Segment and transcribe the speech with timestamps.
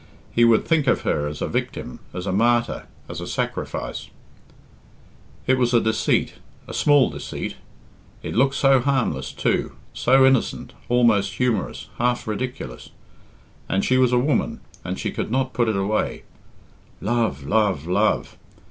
[0.31, 4.09] He would think of her as a victim, as a martyr, as a sacrifice.
[5.45, 7.57] It was a deceit a small deceit;
[8.23, 12.89] it looked so harmless, too so innocent, almost humorous, half ridiculous;
[13.69, 16.23] and she was a woman, and she could not put it away.
[16.99, 18.37] Love, love, love!